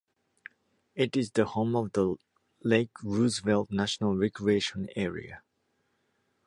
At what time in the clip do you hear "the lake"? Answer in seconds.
1.93-3.03